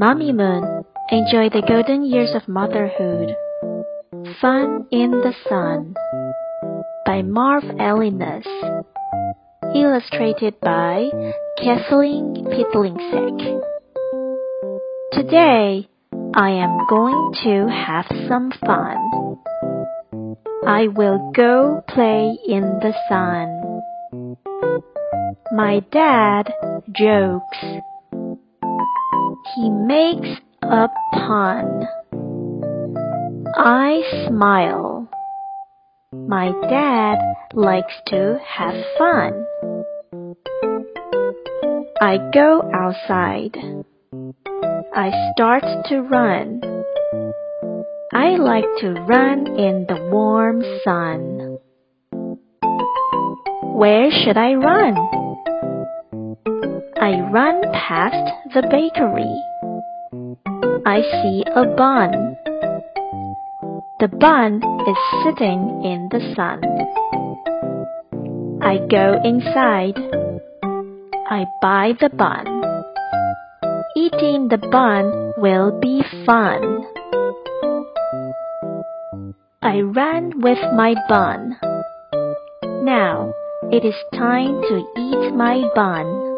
[0.00, 3.36] Mommy Moon, enjoy the golden years of motherhood.
[4.40, 5.94] Fun in the Sun
[7.04, 8.46] by Marv Alinas.
[9.74, 11.10] Illustrated by
[11.58, 13.60] Kathleen Petelinsek.
[15.12, 15.86] Today,
[16.34, 19.36] I am going to have some fun.
[20.66, 24.38] I will go play in the sun.
[25.52, 26.54] My dad
[26.90, 27.82] jokes.
[29.60, 31.86] He makes a pun.
[33.54, 35.06] I smile.
[36.14, 37.18] My dad
[37.52, 39.44] likes to have fun.
[42.00, 43.58] I go outside.
[44.94, 46.62] I start to run.
[48.14, 51.58] I like to run in the warm sun.
[53.76, 55.19] Where should I run?
[57.02, 59.32] I run past the bakery.
[60.84, 62.36] I see a bun.
[64.00, 66.60] The bun is sitting in the sun.
[68.60, 69.96] I go inside.
[71.30, 72.44] I buy the bun.
[73.96, 76.84] Eating the bun will be fun.
[79.62, 81.56] I run with my bun.
[82.84, 83.32] Now
[83.72, 86.29] it is time to eat my bun.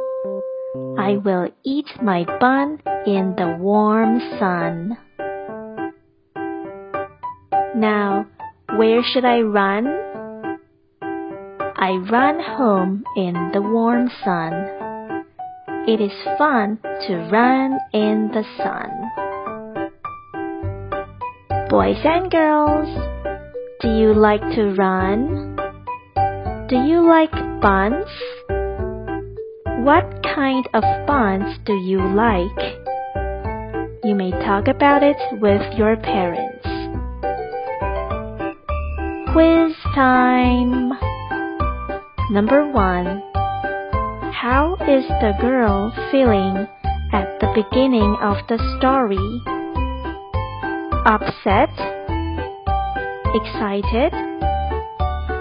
[0.98, 4.98] I will eat my bun in the warm sun.
[7.74, 8.26] Now,
[8.76, 9.86] where should I run?
[11.76, 14.52] I run home in the warm sun.
[15.88, 18.90] It is fun to run in the sun.
[21.68, 22.88] Boys and girls,
[23.80, 25.56] do you like to run?
[26.68, 28.06] Do you like buns?
[29.82, 32.76] What kind of buns do you like?
[34.04, 36.62] You may talk about it with your parents.
[39.32, 40.92] Quiz time!
[42.30, 43.24] Number one.
[44.32, 46.68] How is the girl feeling
[47.12, 49.18] at the beginning of the story?
[51.06, 51.74] Upset,
[53.34, 54.14] excited,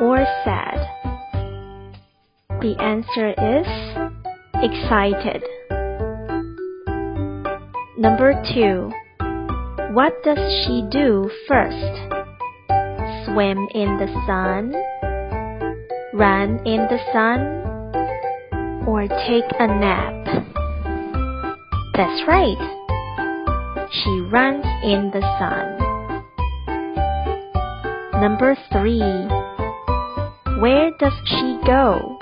[0.01, 0.81] or sad?
[2.61, 4.00] The answer is
[4.63, 5.43] excited.
[7.97, 8.91] Number two.
[9.93, 12.11] What does she do first?
[13.25, 14.73] Swim in the sun?
[16.13, 17.41] Run in the sun?
[18.87, 20.25] Or take a nap?
[21.95, 22.57] That's right.
[23.91, 25.77] She runs in the sun.
[28.21, 29.01] Number three.
[30.61, 32.17] Where does she go?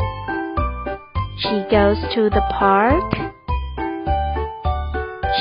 [1.42, 3.14] She goes to the park.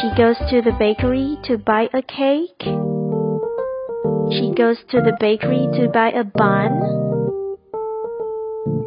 [0.00, 2.62] She goes to the bakery to buy a cake.
[4.30, 6.78] She goes to the bakery to buy a bun.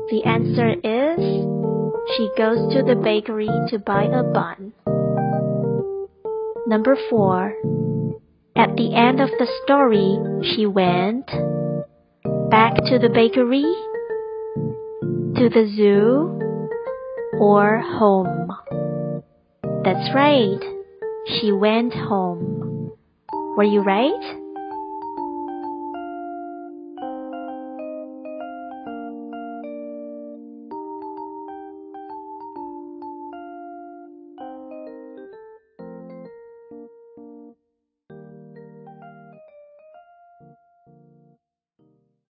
[0.10, 1.20] The answer is
[2.16, 4.72] she goes to the bakery to buy a bun.
[6.66, 7.54] Number four.
[8.56, 10.18] At the end of the story,
[10.56, 11.26] she went
[12.50, 13.68] back to the bakery,
[15.36, 16.41] to the zoo,
[17.41, 18.52] or home.
[19.84, 20.62] That's right.
[21.25, 22.91] She went home.
[23.57, 24.41] Were you right?